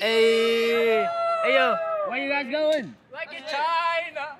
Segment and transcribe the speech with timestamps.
[0.00, 1.04] Hey,
[1.44, 1.74] hey yo,
[2.08, 2.94] Where you guys going?
[3.12, 4.36] like in China.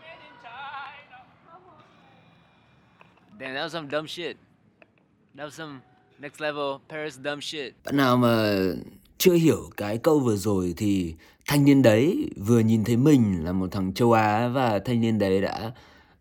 [0.00, 1.18] Made in China.
[3.38, 4.36] Damn, that was some dumb shit.
[5.34, 5.80] That was some
[6.20, 7.74] next level Paris dumb shit.
[7.84, 8.56] Bạn nào mà
[9.18, 11.14] chưa hiểu cái câu vừa rồi thì
[11.46, 15.18] thanh niên đấy vừa nhìn thấy mình là một thằng châu Á và thanh niên
[15.18, 15.72] đấy đã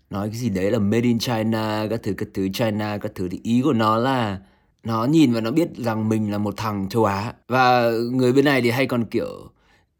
[0.10, 3.28] nói cái gì đấy là made in China, các thứ các thứ China, các thứ
[3.32, 4.38] thì ý của nó là
[4.84, 7.34] nó nhìn và nó biết rằng mình là một thằng châu Á.
[7.48, 9.50] Và người bên này thì hay còn kiểu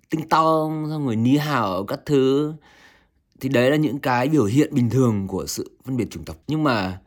[0.10, 2.54] tinh tong, xong rồi ní hào các thứ.
[3.40, 6.38] Thì đấy là những cái biểu hiện bình thường của sự phân biệt chủng tộc.
[6.48, 7.00] Nhưng mà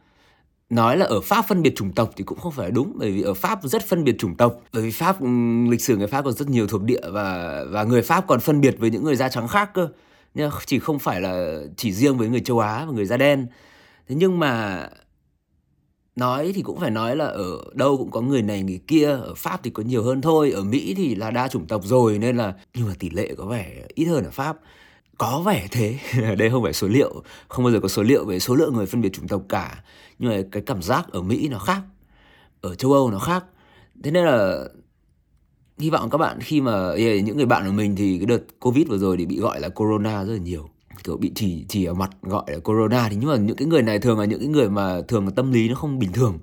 [0.71, 3.23] nói là ở Pháp phân biệt chủng tộc thì cũng không phải đúng, bởi vì
[3.23, 4.61] ở Pháp rất phân biệt chủng tộc.
[4.73, 5.27] Bởi vì Pháp ừ,
[5.71, 8.61] lịch sử người Pháp còn rất nhiều thuộc địa và và người Pháp còn phân
[8.61, 9.89] biệt với những người da trắng khác cơ.
[10.35, 13.47] Nhưng chỉ không phải là chỉ riêng với người châu Á và người da đen.
[14.09, 14.83] Thế nhưng mà
[16.17, 19.35] nói thì cũng phải nói là ở đâu cũng có người này người kia, ở
[19.37, 22.37] Pháp thì có nhiều hơn thôi, ở Mỹ thì là đa chủng tộc rồi, nên
[22.37, 24.57] là nhưng mà tỷ lệ có vẻ ít hơn ở Pháp.
[25.19, 25.99] Có vẻ thế,
[26.39, 28.87] đây không phải số liệu, không bao giờ có số liệu về số lượng người
[28.87, 29.85] phân biệt chủng tộc cả,
[30.19, 31.81] nhưng mà cái cảm giác ở Mỹ nó khác,
[32.61, 33.45] ở châu Âu nó khác.
[34.03, 34.65] Thế nên là
[35.79, 38.89] hy vọng các bạn khi mà những người bạn của mình thì cái đợt covid
[38.89, 40.69] vừa rồi thì bị gọi là corona rất là nhiều
[41.05, 43.83] kiểu bị chỉ chỉ ở mặt gọi là corona thì nhưng mà những cái người
[43.83, 46.39] này thường là những cái người mà thường là tâm lý nó không bình thường.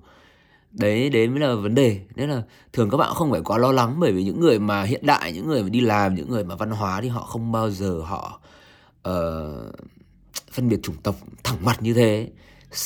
[0.72, 2.00] Đấy đấy mới là vấn đề.
[2.16, 4.84] Nên là thường các bạn không phải quá lo lắng bởi vì những người mà
[4.84, 7.52] hiện đại những người mà đi làm những người mà văn hóa thì họ không
[7.52, 8.42] bao giờ họ
[9.10, 9.76] uh,
[10.52, 12.30] phân biệt chủng tộc thẳng mặt như thế.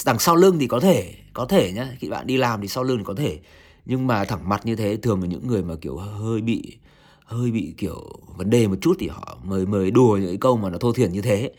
[0.05, 1.87] Đằng sau lưng thì có thể có thể nhá.
[1.99, 3.39] Khi bạn đi làm thì sau lưng thì có thể.
[3.85, 6.77] Nhưng mà thẳng mặt như thế thường là những người mà kiểu hơi bị
[7.25, 10.57] hơi bị kiểu vấn đề một chút thì họ mới mới đùa những cái câu
[10.57, 11.51] mà nó thô thiển như thế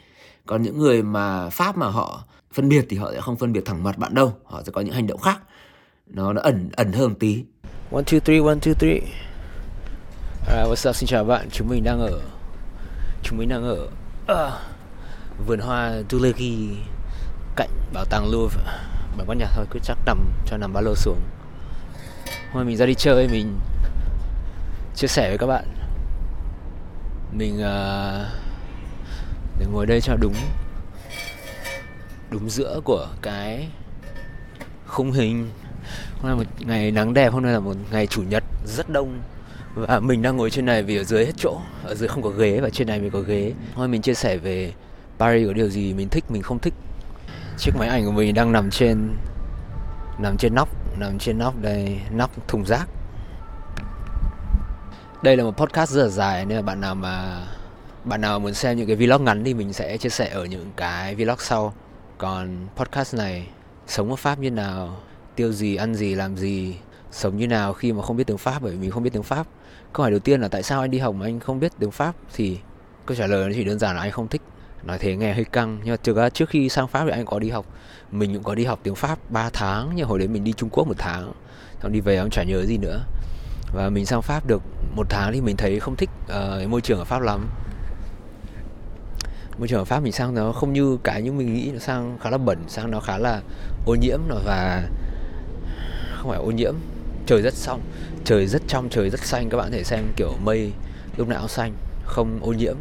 [0.47, 3.64] còn những người mà pháp mà họ phân biệt thì họ sẽ không phân biệt
[3.64, 5.41] thẳng mặt bạn đâu họ sẽ có những hành động khác
[6.06, 7.45] nó nó ẩn ẩn hơn một tí
[7.92, 9.00] One two three, one two three.
[10.48, 10.97] Alright, what's up?
[10.97, 11.48] Xin chào bạn.
[11.53, 12.20] Chúng mình đang ở
[13.23, 13.89] chúng mình đang ở
[14.33, 14.53] uh,
[15.47, 16.77] vườn hoa Tulagi
[17.57, 18.63] cạnh bảo tàng Louvre.
[19.17, 21.20] bạn quan nhạc thôi, cứ chắc nằm cho nằm ba lô xuống.
[22.24, 23.58] Hôm nay mình ra đi chơi mình
[24.96, 25.64] chia sẻ với các bạn.
[27.33, 30.34] Mình ờ, uh, để ngồi đây cho đúng
[32.30, 33.68] đúng giữa của cái
[34.86, 35.51] khung hình.
[36.20, 39.20] Hôm nay một ngày nắng đẹp hôm nay là một ngày chủ nhật rất đông.
[39.74, 42.30] Và mình đang ngồi trên này vì ở dưới hết chỗ ở dưới không có
[42.30, 43.52] ghế và trên này mình có ghế.
[43.74, 44.73] Thôi mình chia sẻ về
[45.18, 46.74] Paris có điều gì mình thích mình không thích.
[47.58, 49.17] Chiếc máy ảnh của mình đang nằm trên
[50.18, 50.68] nằm trên nóc
[50.98, 52.89] nằm trên nóc đây nóc thùng rác
[55.27, 57.42] đây là một podcast rất là dài, nên là bạn nào mà,
[58.05, 60.70] bạn nào muốn xem những cái vlog ngắn thì mình sẽ chia sẻ ở những
[60.77, 61.75] cái vlog sau.
[62.19, 63.47] Còn podcast này,
[63.87, 64.97] sống ở Pháp như nào,
[65.37, 66.77] tiêu gì, ăn gì, làm gì,
[67.11, 69.23] sống như nào khi mà không biết tiếng Pháp, bởi vì mình không biết tiếng
[69.23, 69.47] Pháp.
[69.92, 71.91] Câu hỏi đầu tiên là tại sao anh đi học mà anh không biết tiếng
[71.91, 72.14] Pháp?
[72.35, 72.58] Thì
[73.07, 74.43] câu trả lời nó chỉ đơn giản là anh không thích.
[74.85, 77.27] Nói thế nghe hơi căng, nhưng mà thực ra trước khi sang Pháp thì anh
[77.27, 77.67] có đi học.
[78.11, 80.70] Mình cũng có đi học tiếng Pháp 3 tháng, nhưng hồi đấy mình đi Trung
[80.70, 81.33] Quốc một tháng.
[81.83, 83.01] Xong đi về em chả nhớ gì nữa
[83.72, 84.62] và mình sang Pháp được
[84.94, 87.48] một tháng thì mình thấy không thích uh, môi trường ở Pháp lắm.
[89.58, 92.18] Môi trường ở Pháp mình sang nó không như cái như mình nghĩ nó sang
[92.22, 93.40] khá là bẩn sang nó khá là
[93.86, 94.88] ô nhiễm và
[96.16, 96.74] không phải ô nhiễm
[97.27, 97.80] trời rất xong,
[98.24, 99.48] trời rất trong trời rất xanh.
[99.48, 100.72] Các bạn có thể xem kiểu mây
[101.16, 101.72] lúc nào xanh
[102.04, 102.77] không ô nhiễm.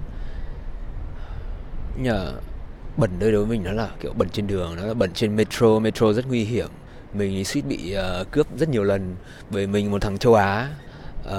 [2.02, 2.34] Nhờ
[2.98, 5.36] bẩn đây đối với mình nó là kiểu bẩn trên đường nó là bẩn trên
[5.36, 6.68] metro metro rất nguy hiểm
[7.18, 9.16] mình suýt bị uh, cướp rất nhiều lần
[9.50, 10.70] bởi mình một thằng châu Á.
[11.22, 11.32] Uh,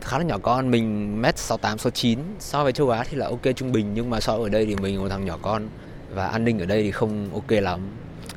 [0.00, 2.18] khá là nhỏ con mình mét sáu tám sáu chín.
[2.38, 4.76] So với châu Á thì là ok trung bình nhưng mà so ở đây thì
[4.76, 5.68] mình một thằng nhỏ con
[6.14, 7.80] và an ninh ở đây thì không ok lắm.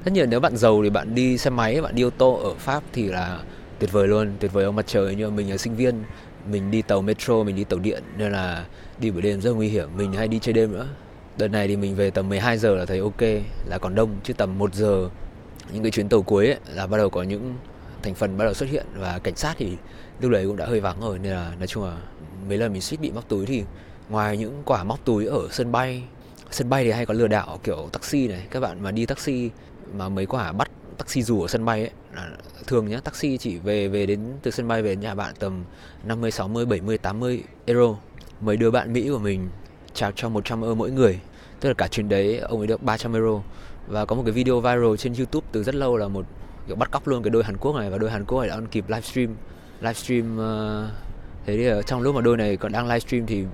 [0.03, 2.53] Tất nhiên nếu bạn giàu thì bạn đi xe máy bạn đi ô tô ở
[2.53, 3.39] Pháp thì là
[3.79, 5.15] tuyệt vời luôn tuyệt vời ông mặt trời.
[5.17, 6.03] Nhưng mà mình là sinh viên
[6.51, 8.65] mình đi tàu metro mình đi tàu điện nên là
[8.99, 9.89] đi buổi đêm rất nguy hiểm.
[9.97, 10.87] Mình hay đi chơi đêm nữa.
[11.37, 13.21] Đợt này thì mình về tầm 12 giờ là thấy ok
[13.65, 15.09] là còn đông chứ tầm 1 giờ
[15.71, 17.55] những cái chuyến tàu cuối ấy, là bắt đầu có những
[18.01, 19.77] thành phần bắt đầu xuất hiện và cảnh sát thì
[20.19, 21.97] lúc đấy cũng đã hơi vắng rồi nên là nói chung là
[22.49, 23.63] mấy lần mình suýt bị móc túi thì
[24.09, 26.03] ngoài những quả móc túi ở sân bay
[26.53, 28.47] sân bay thì hay có lừa đảo kiểu taxi này.
[28.49, 29.49] Các bạn mà đi taxi
[29.93, 32.29] mà mấy quả bắt taxi dù ở sân bay ấy là
[32.67, 35.63] thường nhá taxi chỉ về về đến từ sân bay về nhà bạn tầm
[36.03, 37.95] 50 60 70 80 euro.
[38.41, 39.49] Mấy đứa bạn Mỹ của mình
[39.93, 41.19] trả cho 100 euro mỗi người
[41.59, 43.41] tức là cả chuyến đấy ông ấy được 300 euro
[43.87, 46.25] và có một cái video viral trên YouTube từ rất lâu là một
[46.67, 47.89] kiểu bắt cóc luôn cái đôi Hàn Quốc này.
[47.89, 49.35] Và đôi Hàn Quốc này đã ăn kịp livestream
[49.81, 50.89] livestream uh, ờ,
[51.45, 53.45] thế thì ờ, trong lúc mà đôi này còn đang livestream thì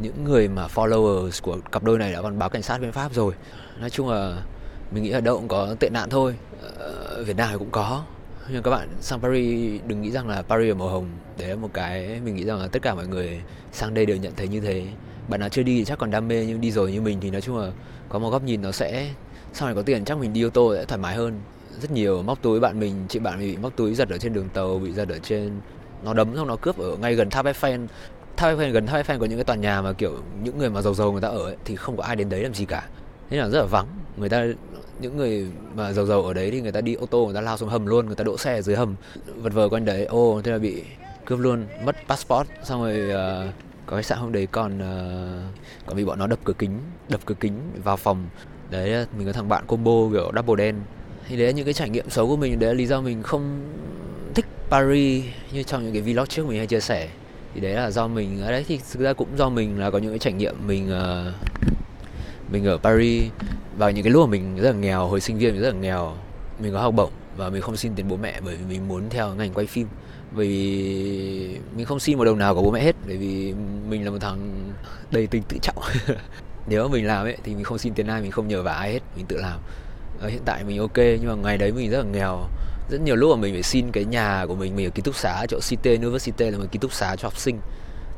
[0.00, 3.14] những người mà followers của cặp đôi này đã còn báo cảnh sát bên Pháp
[3.14, 3.34] rồi.
[3.80, 4.42] Nói chung là
[4.90, 6.34] mình nghĩ ở đâu cũng có tệ nạn thôi.
[6.66, 8.04] Uh, Việt Nam thì cũng có.
[8.48, 11.08] Nhưng các bạn sang Paris đừng nghĩ rằng là Paris là màu hồng.
[11.38, 13.40] Đấy là một cái mình nghĩ rằng là tất cả mọi người
[13.72, 14.86] sang đây đều nhận thấy như thế.
[15.28, 17.18] Bạn nào chưa đi thì chắc còn đam mê nhưng đi rồi như mình.
[17.20, 17.72] Thì nói chung là
[18.08, 19.10] có một góc nhìn nó sẽ
[19.54, 21.40] sau này có tiền chắc mình đi ô tô sẽ thoải mái hơn.
[21.80, 24.32] Rất nhiều móc túi bạn mình chị bạn mình bị móc túi giật ở trên
[24.32, 25.50] đường tàu bị giật ở trên
[26.04, 27.86] nó đấm xong nó cướp ở ngay gần tháp Eiffel.
[28.36, 30.12] Tháp Eiffel gần tháp Eiffel có những cái tòa nhà mà kiểu
[30.42, 32.42] những người mà giàu giàu người ta ở ấy, thì không có ai đến đấy
[32.42, 32.88] làm gì cả.
[33.30, 33.86] Thế là rất là vắng.
[34.16, 34.46] Người ta
[35.00, 37.40] những người mà giàu giàu ở đấy thì người ta đi ô tô người ta
[37.40, 38.94] lao xuống hầm luôn người ta đỗ xe ở dưới hầm
[39.36, 40.04] vật vờ quanh đấy.
[40.04, 40.82] Ô thế là bị
[41.24, 42.48] cướp luôn mất passport.
[42.62, 43.54] Xong rồi uh,
[43.86, 46.78] có khách sạn hôm đấy còn uh, còn bị bọn nó đập cửa kính
[47.08, 48.26] đập cửa kính vào phòng
[48.74, 50.76] đấy à, mình có thằng bạn combo kiểu double đen.
[51.28, 53.22] Thì đấy là những cái trải nghiệm xấu của mình đấy là lý do mình
[53.22, 53.60] không
[54.34, 57.08] thích Paris như trong những cái vlog trước mình hay chia sẻ.
[57.54, 59.98] Thì đấy là do mình ở đấy thì thực ra cũng do mình là có
[59.98, 61.34] những cái trải nghiệm mình uh,
[62.52, 63.24] mình ở Paris.
[63.78, 65.80] Vào những cái lúc mà mình rất là nghèo hồi sinh viên mình rất là
[65.80, 66.16] nghèo
[66.58, 69.10] mình có học bổng và mình không xin tiền bố mẹ bởi vì mình muốn
[69.10, 69.88] theo ngành quay phim.
[70.36, 73.54] Bởi vì mình không xin một đồng nào của bố mẹ hết bởi vì
[73.88, 74.72] mình là một thằng
[75.10, 75.82] đầy tính tự trọng.
[76.66, 78.72] nếu mà mình làm ấy, thì mình không xin tiền ai, mình không nhờ vả
[78.72, 79.58] ai hết, mình tự làm.
[80.20, 82.38] Ở hiện tại mình ok, nhưng mà ngày đấy mình rất là nghèo.
[82.90, 85.14] Rất nhiều lúc mà mình phải xin cái nhà của mình mình ở ký túc
[85.14, 87.60] xá, chỗ City, University là một ký túc xá cho học sinh.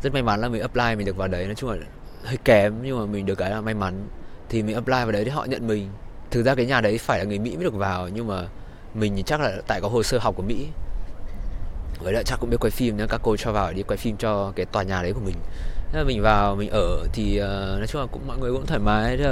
[0.02, 1.76] Rất may mắn là mình apply mình được vào đấy, nói chung là
[2.25, 4.08] hơi kém, nhưng mà mình được cái là may mắn.
[4.49, 5.88] Thì mình apply vào đấy thì họ nhận mình.
[6.31, 8.42] Thực ra cái nhà đấy phải là người Mỹ mới được vào, nhưng mà
[8.94, 10.66] mình thì chắc là tại có hồ sơ học của Mỹ.
[12.02, 14.16] Với lại chắc cũng biết quay phim nữa các cô cho vào đi quay phim
[14.16, 15.37] cho cái tòa nhà đấy của mình.
[15.96, 18.66] Thế là mình vào mình ở thì uh, nói chung là cũng mọi người cũng
[18.66, 19.16] thoải mái.
[19.16, 19.28] Là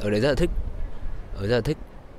[0.00, 0.50] ở đấy rất là thích.
[1.36, 1.76] Ở rất là thích.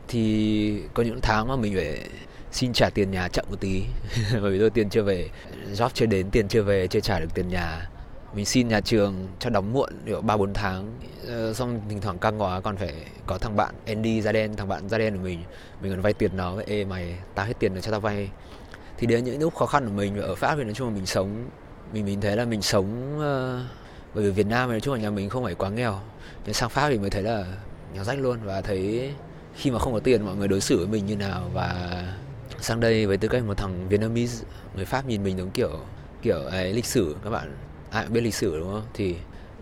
[0.08, 2.10] Thì có những tháng mà mình phải
[2.52, 3.84] xin trả tiền nhà chậm một tí.
[4.42, 5.30] Bởi vì tôi tiền chưa về
[5.74, 7.90] job chưa đến tiền chưa về chưa trả được tiền nhà.
[8.36, 10.92] Mình xin nhà trường cho đóng muộn kiểu ba bốn tháng.
[11.28, 12.94] Ờ, xong thỉnh thoảng căng quá còn phải
[13.26, 15.44] có thằng bạn Andy da đen thằng bạn da đen của mình.
[15.82, 18.30] Mình còn vay tiền nó ê mày tao hết tiền rồi cho tao vay.
[18.98, 21.06] Thì đến những lúc khó khăn của mình ở Pháp thì nói chung là mình
[21.06, 21.50] sống
[21.94, 23.66] mình mình thấy là mình sống uh,
[24.16, 26.00] bởi vì Việt Nam nói chung là nhà mình không phải quá nghèo.
[26.46, 27.46] Nhưng sang Pháp thì mới thấy là
[27.94, 29.14] nghèo rách luôn và thấy
[29.56, 31.50] khi mà không có tiền mọi người đối xử với mình như nào.
[31.54, 32.04] Và
[32.60, 34.46] sang đây với tư cách một thằng Vietnamese
[34.76, 35.80] người Pháp nhìn mình giống kiểu
[36.22, 37.56] kiểu ấy lịch sử các bạn.
[37.92, 38.86] Ai cũng biết lịch sử đúng không?
[38.94, 39.16] Thì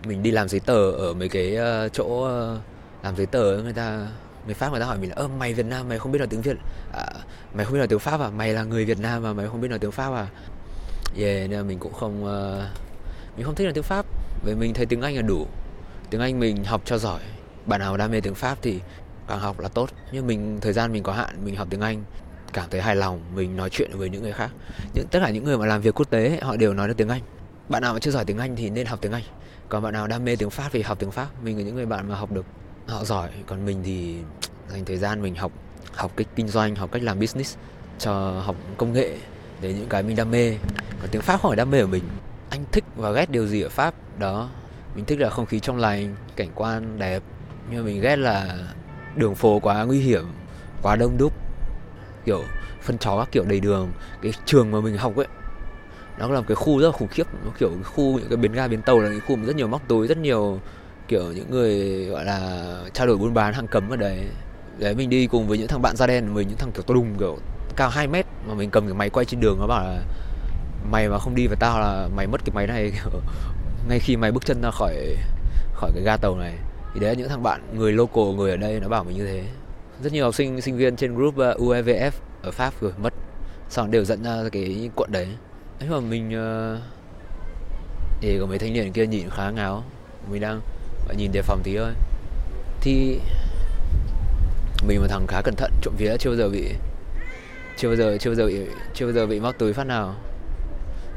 [0.06, 2.60] mình đi làm giấy tờ ở mấy cái uh, chỗ uh,
[3.02, 4.08] làm giấy tờ người ta
[4.46, 6.28] người Pháp người ta hỏi mình là ơ mày Việt Nam mày không biết nói
[6.28, 6.56] tiếng Việt
[6.92, 7.06] à,
[7.54, 8.30] mày không biết nói tiếng Pháp à?
[8.30, 10.26] Mày là người Việt Nam mà mày không biết nói tiếng Pháp à?
[11.18, 12.62] Yeah nên là mình cũng không uh,
[13.36, 14.06] mình không thích là tiếng Pháp.
[14.44, 15.46] Vì mình thấy tiếng Anh là đủ.
[16.10, 17.20] Tiếng Anh mình học cho giỏi.
[17.66, 18.80] Bạn nào đam mê tiếng Pháp thì
[19.28, 19.90] càng học là tốt.
[20.12, 22.04] Nhưng mình thời gian mình có hạn mình học tiếng Anh
[22.52, 24.50] cảm thấy hài lòng mình nói chuyện với những người khác.
[24.94, 27.08] Những tất cả những người mà làm việc quốc tế họ đều nói được tiếng
[27.08, 27.22] Anh.
[27.68, 29.22] Bạn nào mà chưa giỏi tiếng Anh thì nên học tiếng Anh.
[29.68, 31.28] Còn bạn nào đam mê tiếng Pháp thì học tiếng Pháp.
[31.44, 32.46] Mình là những người bạn mà học được
[32.86, 33.28] họ giỏi.
[33.46, 34.16] Còn mình thì
[34.70, 35.52] dành thời gian mình học
[35.94, 37.56] học cách kinh doanh học cách làm business
[37.98, 39.16] cho học công nghệ.
[39.60, 40.56] Để những cái mình đam mê
[41.06, 42.02] và tiếng Pháp không phải đam mê của mình.
[42.50, 43.94] Anh thích và ghét điều gì ở Pháp?
[44.18, 44.48] Đó.
[44.94, 47.22] Mình thích là không khí trong lành, cảnh quan đẹp.
[47.70, 48.58] Nhưng mà mình ghét là
[49.16, 50.24] đường phố quá nguy hiểm,
[50.82, 51.32] quá đông đúc.
[52.24, 52.42] Kiểu
[52.82, 53.92] phân chó các kiểu đầy đường.
[54.22, 55.26] Cái trường mà mình học ấy,
[56.18, 57.26] nó là một cái khu rất là khủng khiếp.
[57.44, 59.56] Nó kiểu cái khu những cái bến ga, bến tàu là những khu mà rất
[59.56, 60.60] nhiều móc túi, rất nhiều
[61.08, 64.26] kiểu những người, gọi là, trao đổi buôn bán, hàng cấm ở đấy.
[64.78, 66.94] Đấy, mình đi cùng với những thằng bạn da đen, với những thằng kiểu to
[66.94, 67.38] đùng kiểu
[67.76, 70.02] cao 2 mét, mà mình cầm cái máy quay trên đường, nó bảo là
[70.90, 73.20] mày mà không đi với tao là mày mất cái máy này kiểu,
[73.88, 75.16] ngay khi mày bước chân ra khỏi
[75.74, 76.54] khỏi cái ga tàu này.
[76.94, 79.26] Thì đấy là những thằng bạn người local người ở đây nó bảo mình như
[79.26, 79.44] thế.
[80.02, 82.10] Rất nhiều học sinh sinh viên trên group uh, UEVF
[82.42, 83.14] ở Pháp rồi mất
[83.68, 85.28] xong đều dẫn ra cái quận đấy.
[85.80, 86.80] Ấy mà mình ờ,
[88.20, 89.84] thì có mấy thanh niên kia nhìn khá ngáo.
[90.30, 90.60] Mình đang
[91.16, 91.92] nhìn đề phòng tí thôi.
[92.80, 93.20] Thì
[94.86, 96.68] mình một thằng khá cẩn thận trộm vía chưa bao giờ bị
[97.76, 100.14] chưa bao giờ chưa bao giờ bị chưa bao giờ bị móc túi phát nào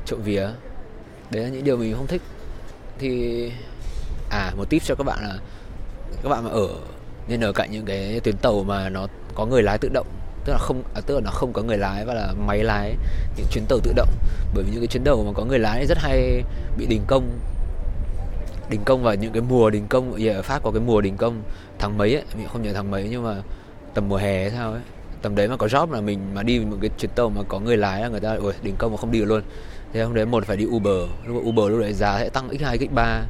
[0.10, 0.48] trộm vía.
[1.32, 2.22] Đấy là những điều mình không thích.
[3.00, 3.52] Thì
[4.30, 5.36] à một tip cho các bạn là
[6.24, 6.68] các bạn mà ở
[7.28, 10.08] nên ở cạnh những cái tuyến tàu mà nó có người lái tự động
[10.46, 12.96] tức là không à, tức là nó không có người lái và là máy lái
[13.38, 14.10] những chuyến tàu tự động.
[14.54, 16.44] Bởi vì những cái chuyến tàu mà có người lái rất hay
[16.78, 17.40] bị đình công.
[18.70, 21.18] Đình công vào những cái mùa đình công giờ ở pháp có cái mùa đình
[21.18, 21.42] công
[21.80, 23.36] tháng mấy ấy mình không nhớ tháng mấy nhưng mà
[23.94, 24.82] tầm mùa hè hay sao ấy.
[25.22, 27.60] Tầm đấy mà có job là mình mà đi một cái chuyến tàu mà có
[27.60, 29.44] người lái là người ta ôi đình công mà không đi được luôn
[29.94, 31.10] thế hôm đấy một phải đi uber.
[31.26, 33.24] Lúc uber lúc đấy giá sẽ tăng x 2 x 3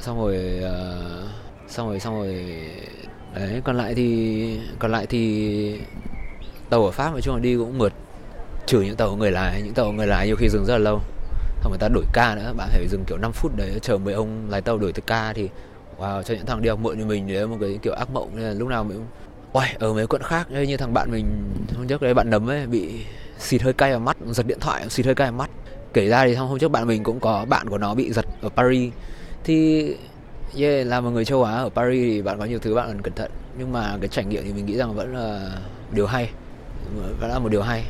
[0.00, 2.60] xong rồi uh, xong rồi xong rồi
[3.34, 5.80] đấy còn lại thì còn lại thì
[6.70, 7.92] tàu ở pháp nói chung là đi cũng mượt.
[8.66, 11.00] Trừ những tàu người lái những tàu người lái nhiều khi dừng rất là lâu.
[11.62, 14.14] Xong người ta đổi ca nữa bạn phải dừng kiểu 5 phút đấy chờ mấy
[14.14, 15.48] ông lái tàu đổi từ ca thì
[15.98, 18.30] wow cho những thằng đi học muộn như mình đấy một cái kiểu ác mộng.
[18.34, 19.06] Nên là lúc nào mình
[19.52, 21.26] Uầy, ở mấy quận khác như thằng bạn mình
[21.76, 23.04] hôm trước đấy bạn nấm ấy bị
[23.38, 25.50] xịt hơi cay vào mắt giật điện thoại xịt hơi cay vào mắt
[25.96, 28.48] kể ra thì hôm trước bạn mình cũng có bạn của nó bị giật ở
[28.48, 28.92] Paris.
[29.44, 29.84] Thì
[30.58, 33.02] yeah, là một người châu Á ở Paris thì bạn có nhiều thứ bạn cần
[33.02, 33.30] cẩn thận.
[33.58, 35.50] Nhưng mà cái trải nghiệm thì mình nghĩ rằng vẫn là
[35.92, 36.30] điều hay.
[37.20, 37.84] Vẫn là một điều hay.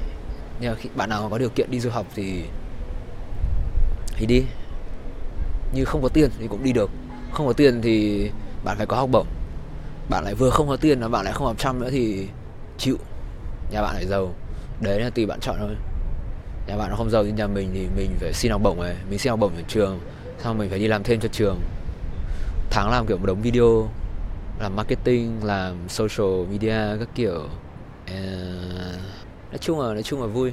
[0.60, 2.42] Nhưng mà khi bạn nào có điều kiện đi du học thì
[4.16, 4.42] thì đi.
[5.74, 6.90] Như không có tiền thì cũng đi được.
[7.32, 8.30] Không có tiền thì
[8.64, 9.26] bạn phải có học bổng.
[10.10, 12.28] Bạn lại vừa không có tiền mà bạn lại không học trăm nữa thì
[12.78, 12.96] chịu.
[13.70, 14.34] Nhà bạn lại giàu.
[14.80, 15.95] Đấy là tùy bạn chọn thôi
[16.66, 18.94] nhà bạn nó không giàu như nhà mình thì mình phải xin học bổng này
[19.10, 20.00] mình xin học bổng ở trường
[20.38, 21.60] xong mình phải đi làm thêm cho trường.
[22.70, 23.88] Tháng làm kiểu một đống video
[24.60, 27.48] làm marketing làm social media các kiểu.
[28.04, 28.18] Uh,
[29.50, 30.52] nói chung là nói chung là vui.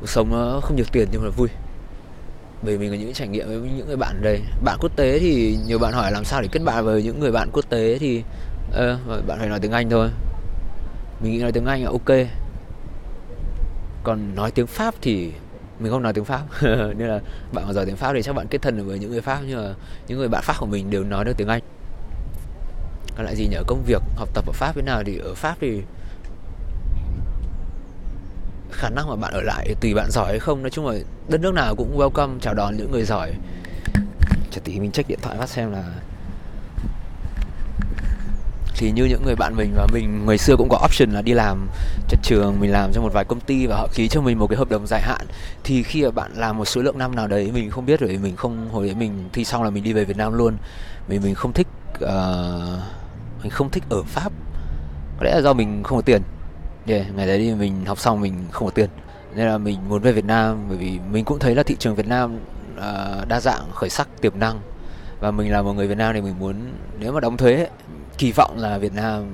[0.00, 1.48] Cuộc sống nó không nhiều tiền nhưng mà vui.
[2.62, 4.40] Bởi mình có những trải nghiệm với những người bạn ở đây.
[4.64, 7.32] Bạn quốc tế thì nhiều bạn hỏi làm sao để kết bạn với những người
[7.32, 8.22] bạn quốc tế thì
[8.68, 10.08] uh, bạn phải nói tiếng anh thôi.
[11.20, 12.28] Mình nghĩ nói tiếng anh là ok
[14.06, 15.32] còn nói tiếng pháp thì
[15.78, 16.42] mình không nói tiếng pháp.
[16.96, 17.20] Nên là
[17.52, 19.40] bạn mà giỏi tiếng pháp thì chắc bạn kết thân được với những người pháp,
[19.46, 19.74] nhưng mà
[20.08, 21.62] những người bạn pháp của mình đều nói được tiếng anh.
[23.16, 25.02] Còn lại gì nhờ công việc, học tập ở pháp thế nào?
[25.06, 25.82] Thì ở pháp thì
[28.72, 30.62] khả năng mà bạn ở lại tùy bạn giỏi hay không.
[30.62, 30.98] Nói chung là
[31.28, 33.32] đất nước nào cũng welcome chào đón những người giỏi.
[34.50, 35.84] Chờ tí mình check điện thoại phát xem là
[38.78, 41.32] thì như những người bạn mình và mình ngày xưa cũng có option là đi
[41.32, 41.68] làm
[42.08, 44.46] cho trường mình làm cho một vài công ty và họ ký cho mình một
[44.46, 45.26] cái hợp đồng dài hạn.
[45.64, 48.18] Thì khi mà bạn làm một số lượng năm nào đấy mình không biết rồi
[48.22, 50.56] mình không hồi đấy mình thi xong là mình đi về Việt Nam luôn.
[51.08, 51.66] Mình mình không thích
[52.04, 52.08] uh,
[53.42, 54.32] mình không thích ở Pháp.
[55.18, 56.22] Có lẽ là do mình không có tiền.
[56.86, 58.90] Yeah, ngày đấy thì mình học xong mình không có tiền.
[59.34, 61.94] Nên là mình muốn về Việt Nam bởi vì mình cũng thấy là thị trường
[61.94, 62.38] Việt Nam
[62.76, 64.60] uh, đa dạng khởi sắc tiềm năng.
[65.20, 66.54] Và mình là một người Việt Nam thì mình muốn
[66.98, 67.68] nếu mà đóng thuế
[68.18, 69.24] kỳ vọng là Việt Nam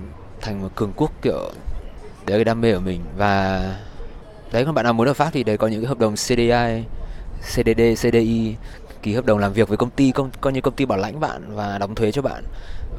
[0.40, 1.50] thành một cường quốc kiểu
[2.26, 3.00] đấy cái đam mê của mình.
[3.16, 3.60] Và
[4.52, 6.84] đấy các bạn nào muốn ở Pháp thì đấy có những cái hợp đồng CDI,
[7.40, 8.56] CDD, CDI
[9.02, 11.20] ký hợp đồng làm việc với công ty công coi như công ty bảo lãnh
[11.20, 12.44] bạn và đóng thuế cho bạn.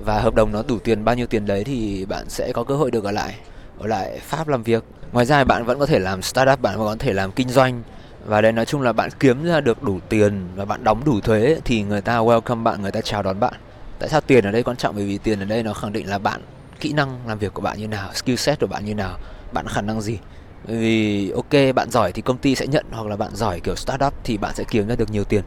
[0.06, 2.76] Và hợp đồng nó đủ tiền bao nhiêu tiền đấy thì bạn sẽ có cơ
[2.76, 3.36] hội được ở lại
[3.80, 4.84] ở lại Pháp làm việc.
[5.12, 7.82] Ngoài ra bạn vẫn có thể làm startup bạn vẫn có thể làm kinh doanh.
[8.26, 11.20] Và đấy nói chung là bạn kiếm ra được đủ tiền và bạn đóng đủ
[11.22, 13.54] thuế thì người ta welcome bạn người ta chào đón bạn
[14.04, 14.96] tại sao tiền ở đây quan trọng?
[14.96, 16.42] Bởi vì tiền ở đây nó khẳng định là bạn,
[16.80, 19.18] kỹ năng làm việc của bạn như nào, skill set của bạn như nào,
[19.54, 20.20] bạn khả năng gì.
[20.68, 23.76] Bởi vì, ok, bạn giỏi thì công ty sẽ nhận, hoặc là bạn giỏi kiểu
[23.76, 25.44] startup thì bạn sẽ kiếm ra được nhiều tiền.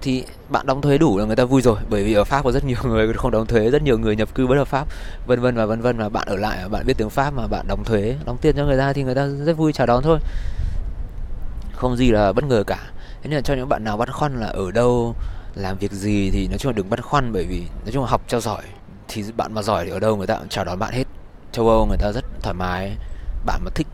[0.00, 2.52] Thì bạn đóng thuế đủ là người ta vui rồi, bởi vì ở pháp có
[2.52, 4.86] rất nhiều người không đóng thuế, rất nhiều người nhập cư bất hợp pháp,
[5.26, 7.66] vân vân và vân vân, mà bạn ở lại, bạn biết tiếng pháp mà bạn
[7.68, 10.18] đóng thuế, đóng tiền cho người ta thì người ta rất vui chào đón thôi.
[11.76, 12.78] Không gì là bất ngờ cả.
[13.22, 15.14] Thế nên là cho những bạn nào băn khoăn là ở đâu
[15.54, 18.10] làm việc gì thì nói chung là đừng băn khoăn bởi vì nói chung là
[18.10, 18.62] học cho giỏi
[19.08, 21.04] thì bạn mà giỏi thì ở đâu người ta cũng chào đón bạn hết.
[21.52, 22.96] Châu âu người ta rất thoải mái.
[23.46, 23.86] Bạn mà thích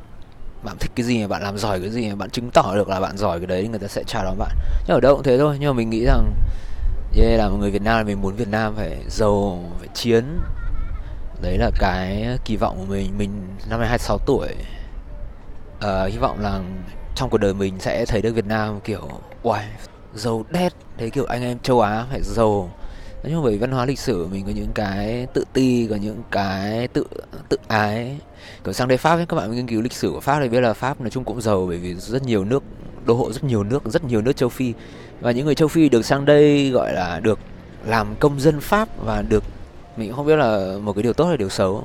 [0.64, 2.88] bạn thích cái gì mà bạn làm giỏi cái gì mà bạn chứng tỏ được
[2.88, 4.50] là bạn giỏi cái đấy người ta sẽ chào đón bạn.
[4.86, 6.32] Nhưng ở đâu cũng thế thôi nhưng mà mình nghĩ rằng
[7.16, 10.40] yeah, là một người Việt Nam mình muốn Việt Nam phải giàu phải chiến.
[11.42, 13.18] Đấy là cái kỳ vọng của mình.
[13.18, 13.30] Mình
[13.68, 14.48] năm nay 26 tuổi.
[15.78, 16.60] Uh, hy vọng là
[17.14, 19.08] trong cuộc đời mình sẽ thấy được Việt Nam kiểu
[19.42, 19.64] uầy
[20.14, 22.70] giàu đét thấy kiểu anh em châu Á phải giàu.
[23.22, 26.22] Nói chung bởi văn hóa lịch sử mình có những cái tự ti có những
[26.30, 27.04] cái tự
[27.48, 28.16] tự ái.
[28.64, 30.60] Kiểu sang đây pháp ấy, các bạn nghiên cứu lịch sử của pháp thì biết
[30.60, 32.62] là pháp nói chung cũng giàu bởi vì rất nhiều nước
[33.04, 34.72] đô hộ rất nhiều nước rất nhiều nước châu phi.
[35.20, 37.38] Và những người châu phi được sang đây gọi là được
[37.86, 39.44] làm công dân pháp và được
[39.96, 41.84] mình không biết là một cái điều tốt hay điều xấu.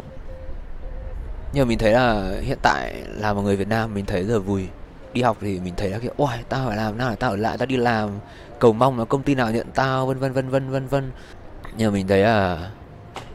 [1.53, 4.33] Nhưng mà mình thấy là hiện tại là một người Việt Nam mình thấy rất
[4.33, 4.67] là vui
[5.13, 7.57] đi học thì mình thấy là kiểu ôi tao phải làm nào, tao ở lại,
[7.57, 8.09] tao đi làm,
[8.59, 11.11] cầu mong là công ty nào nhận tao, vân vân vân vân vân vân.
[11.77, 12.69] Nhưng mà mình thấy là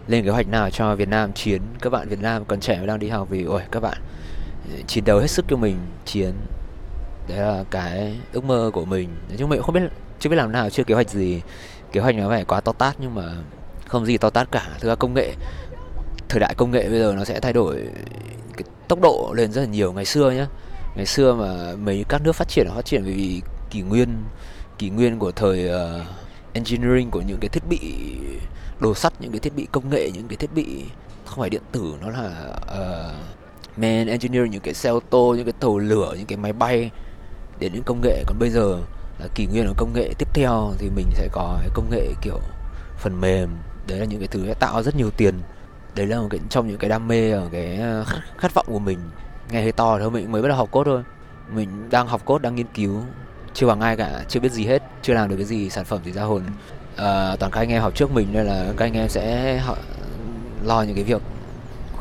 [0.07, 2.99] lên kế hoạch nào cho Việt Nam chiến, các bạn Việt Nam còn trẻ đang
[2.99, 3.99] đi học vì ôi các bạn
[4.73, 6.33] ừ, chiến đấu hết sức cho mình, chiến.
[7.29, 9.09] Đấy là cái ước mơ của mình.
[9.29, 9.89] Nói chung mình cũng không biết,
[10.21, 11.43] chưa biết làm nào, chưa kế hoạch gì.
[11.93, 13.23] Kế hoạch nó phải quá to tát nhưng mà
[13.87, 14.69] không gì to tát cả.
[14.81, 15.35] Thực ra công nghệ,
[16.29, 17.89] thời đại công nghệ bây giờ nó sẽ thay đổi
[18.57, 19.93] cái tốc độ lên rất là nhiều.
[19.93, 20.47] Ngày xưa nhá
[20.97, 24.25] ngày xưa mà mấy các nước phát triển nó phát triển vì kỷ nguyên
[24.79, 26.07] kỷ nguyên của thời uh,
[26.53, 27.81] engineering của những cái thiết bị
[28.81, 30.85] đồ sắt những cái thiết bị công nghệ những cái thiết bị
[31.27, 32.31] không phải điện tử nó là
[32.67, 36.39] ờ, uh, man engineering những cái xe ô tô những cái tàu lửa những cái
[36.39, 36.91] máy bay
[37.59, 38.25] đến những công nghệ.
[38.27, 38.79] Còn bây giờ
[39.19, 42.13] là kỷ nguyên của công nghệ tiếp theo thì mình sẽ có cái công nghệ
[42.23, 42.41] kiểu
[42.97, 43.49] phần mềm.
[43.87, 45.35] Đấy là những cái thứ sẽ tạo rất nhiều tiền.
[45.95, 47.77] Đấy là một cái trong những cái đam mê ờ, cái
[48.07, 48.99] khát, khát vọng của mình
[49.51, 51.03] nghe hơi to thôi mình mới bắt đầu học code thôi.
[51.53, 53.03] Mình đang học code đang nghiên cứu.
[53.55, 56.01] Chưa bằng ai cả chưa biết gì hết chưa làm được cái gì sản phẩm
[56.05, 56.43] gì ra hồn.
[56.97, 59.77] À, toàn các anh em học trước mình nên là các anh em sẽ họ
[60.65, 61.23] lo những cái việc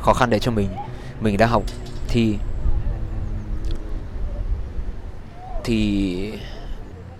[0.01, 0.69] khó khăn đấy cho mình.
[1.21, 1.63] Mình đang học
[2.07, 2.37] thi.
[5.63, 6.31] Thì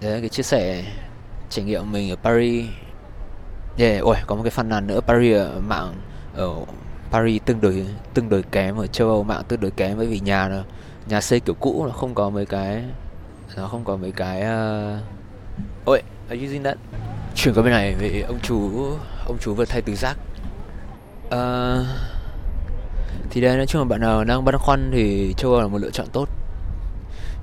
[0.01, 0.83] đấy cái chia sẻ
[1.49, 2.65] trải nghiệm mình ở Paris.
[3.77, 5.93] Yeah, ôi có một cái phàn nàn nữa Paris ở mạng
[6.35, 6.55] ở
[7.11, 10.19] Paris tương đối tương đối kém ở châu Âu, mạng tương đối kém bởi vì
[10.19, 10.63] nhà nó
[11.07, 12.83] nhà xây kiểu cũ, nó không có mấy cái
[13.57, 15.03] nó không có mấy cái uh...
[15.85, 16.77] ôi are you using that
[17.35, 18.71] chuyển qua bên này về ông chú
[19.25, 20.17] ông chú vừa thay tứ giác.
[21.27, 21.85] Uh...
[23.29, 25.77] thì đây, nói chung là bạn nào đang băn khoăn thì châu Âu là một
[25.77, 26.29] lựa chọn tốt.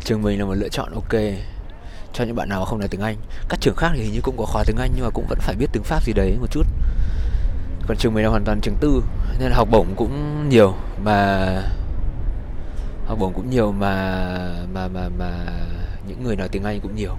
[0.05, 1.21] Trường mình là một lựa chọn ok.
[2.13, 3.17] Cho những bạn nào không nói tiếng Anh.
[3.49, 5.39] Các trường khác thì hình như cũng có khóa tiếng Anh nhưng mà cũng vẫn
[5.41, 6.67] phải biết tiếng Pháp gì đấy một chút.
[7.87, 9.03] Còn trường mình là hoàn toàn trường tư
[9.39, 10.75] nên học bổng cũng nhiều
[11.05, 11.47] mà
[13.07, 15.31] học bổng cũng nhiều mà mà mà mà
[16.09, 17.17] những người nói tiếng Anh cũng nhiều.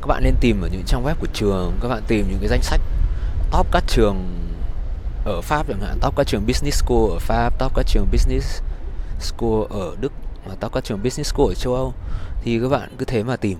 [0.00, 2.48] Các bạn nên tìm ở những trang web của trường, các bạn tìm những cái
[2.48, 2.80] danh sách
[3.52, 4.16] top các trường
[5.24, 8.62] ở Pháp chẳng hạn, top các trường business school ở Pháp, top các trường business
[9.20, 10.12] school ở Đức
[10.46, 11.94] và top các trường business school ở châu Âu.
[12.42, 13.58] Thì các bạn cứ thế mà tìm.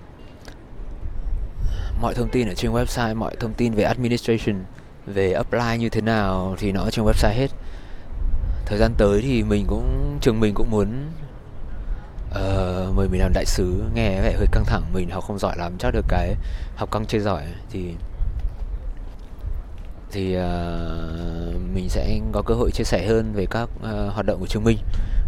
[2.01, 4.63] Mọi thông tin ở trên website, mọi thông tin về administration
[5.05, 7.47] về apply như thế nào thì nó ở trên website hết.
[8.65, 11.11] Thời gian tới thì mình cũng trường mình cũng muốn
[12.29, 13.83] uh, mời mình làm đại sứ.
[13.93, 16.35] Nghe vẻ hơi căng thẳng mình học không giỏi lắm chắc được cái
[16.75, 17.95] học căng chơi giỏi thì
[20.11, 20.41] thì uh,
[21.73, 24.63] mình sẽ có cơ hội chia sẻ hơn về các uh, hoạt động của trường
[24.63, 24.77] mình.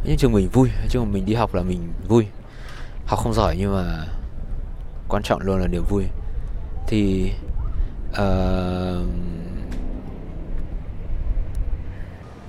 [0.05, 2.27] Nhưng trường mình vui chứ mà mình đi học là mình vui.
[3.05, 4.05] Học không giỏi nhưng mà
[5.09, 6.03] quan trọng luôn là niềm vui.
[6.87, 7.31] Thì
[8.11, 9.07] uh,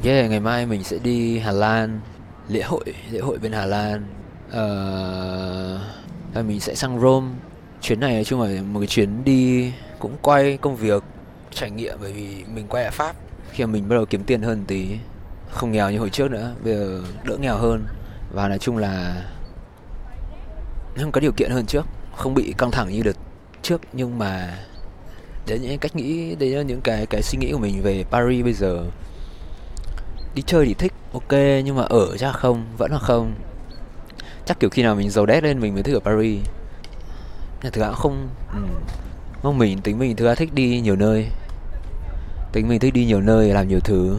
[0.06, 2.00] yeah ngày mai mình sẽ đi Hà Lan.
[2.48, 4.06] Lễ hội lễ hội bên Hà Lan.
[4.48, 7.34] Uh, mình sẽ sang Rome.
[7.80, 11.02] Chuyến này nói chung là một cái chuyến đi cũng quay công việc
[11.50, 13.16] trải nghiệm bởi vì mình quay ở Pháp.
[13.50, 14.88] Khi mà mình bắt đầu kiếm tiền hơn tí
[15.50, 17.84] không nghèo như hồi trước nữa bây giờ đỡ nghèo hơn.
[18.34, 19.25] Và nói chung là
[20.96, 21.86] không có điều kiện hơn trước
[22.16, 23.16] không bị căng thẳng như đợt
[23.62, 23.80] trước.
[23.92, 24.58] Nhưng mà
[25.47, 28.45] đấy những cách nghĩ đấy là những cái cái suy nghĩ của mình về Paris
[28.45, 28.84] bây giờ
[30.36, 31.32] đi chơi thì thích, ok,
[31.64, 33.34] nhưng mà ở chắc không, vẫn là không.
[34.44, 36.40] Chắc kiểu khi nào mình giàu đét lên mình mới thích ở Paris.
[37.62, 38.58] Nhưng thực ra không ừ.
[39.42, 41.28] không mình, tính mình thực ra thích đi nhiều nơi.
[42.52, 44.18] Tính mình thích đi nhiều nơi, làm nhiều thứ.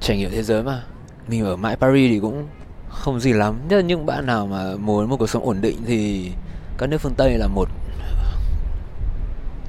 [0.00, 0.82] Trải nghiệm thế giới mà.
[1.28, 2.48] Mình ở mãi Paris thì cũng
[2.88, 3.60] không gì lắm.
[3.68, 6.30] Nhất là những bạn nào mà muốn một cuộc sống ổn định thì
[6.78, 7.68] các nước phương Tây là một,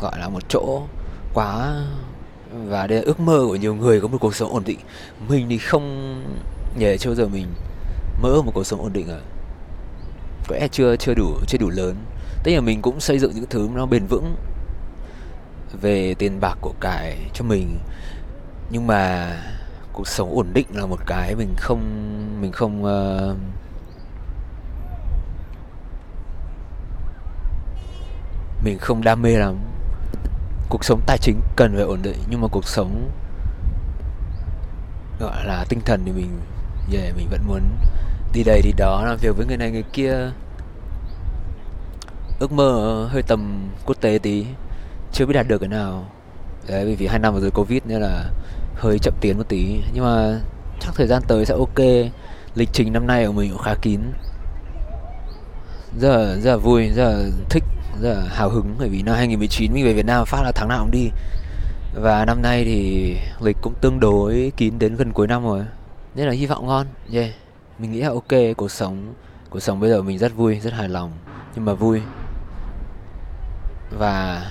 [0.01, 0.83] gọi là một chỗ
[1.33, 1.83] quá
[2.65, 4.79] và đây là ước mơ của nhiều người có một cuộc sống ổn định.
[5.27, 6.15] Mình thì không
[6.77, 7.47] nhờ chưa giờ mình
[8.21, 9.19] mơ một cuộc sống ổn định à.
[10.47, 11.95] Có lẽ chưa chưa đủ chưa đủ lớn.
[12.43, 14.35] Tất nhiên mình cũng xây dựng những thứ nó bền vững
[15.81, 17.77] về tiền bạc của cải cho mình.
[18.69, 19.31] Nhưng mà
[19.93, 21.81] cuộc sống ổn định là một cái mình không
[22.41, 23.37] mình không uh,
[28.63, 29.55] mình không đam mê lắm
[30.69, 33.11] cuộc sống tài chính cần phải ổn định nhưng mà cuộc sống
[35.19, 36.39] gọi là tinh thần thì mình
[36.93, 37.61] yeah, mình vẫn muốn
[38.33, 39.03] đi đây đi đó.
[39.05, 40.31] Làm việc với người này người kia
[42.39, 44.45] ước mơ hơi tầm quốc tế tí
[45.11, 46.05] chưa biết đạt được cái nào.
[46.67, 48.29] Đấy vì vì hai năm vừa rồi covid nên là
[48.75, 49.81] hơi chậm tiến một tí.
[49.93, 50.39] Nhưng mà
[50.79, 51.79] chắc thời gian tới sẽ ok.
[52.55, 53.99] Lịch trình năm nay của mình cũng khá kín
[55.99, 57.63] giờ giờ rất là vui giờ thích
[58.01, 60.79] giờ hào hứng bởi vì năm 2019 mình về Việt Nam phát là tháng nào
[60.79, 61.09] cũng đi.
[61.95, 65.65] Và năm nay thì lịch cũng tương đối kín đến gần cuối năm rồi.
[66.15, 67.29] Nên là hy vọng ngon yeah.
[67.79, 69.13] Mình nghĩ là ok cuộc sống
[69.49, 71.11] cuộc sống bây giờ mình rất vui rất hài lòng
[71.55, 72.01] nhưng mà vui.
[73.97, 74.45] Và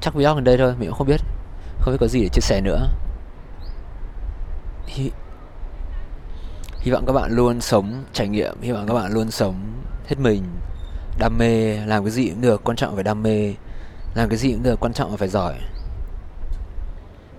[0.00, 1.20] chắc vlog ở đây thôi mình cũng không biết
[1.80, 2.86] không biết có gì để chia sẻ nữa.
[4.86, 5.10] Hy,
[6.80, 9.54] hy vọng các bạn luôn sống trải nghiệm hy vọng các bạn luôn sống
[10.06, 10.42] hết mình.
[11.18, 13.54] Đam mê làm cái gì cũng được quan trọng phải đam mê.
[14.14, 15.54] Làm cái gì cũng được quan trọng là phải giỏi.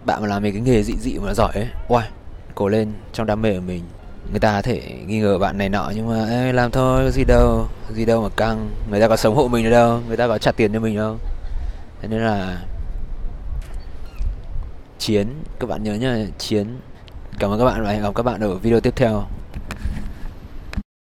[0.05, 2.07] Bạn mà làm mấy cái nghề dị dị mà giỏi ấy oai
[2.55, 3.83] cố lên trong đam mê của mình.
[4.31, 7.11] Người ta có thể nghi ngờ bạn này nọ nhưng mà Ê, làm thôi có
[7.11, 8.69] gì đâu có gì đâu mà căng.
[8.89, 11.17] Người ta có sống hộ mình đâu người ta có trả tiền cho mình đâu.
[12.01, 12.61] Thế nên là
[14.99, 15.27] chiến
[15.59, 16.77] các bạn nhớ nhá chiến
[17.39, 19.23] cảm ơn các bạn và hẹn gặp các bạn ở video tiếp theo.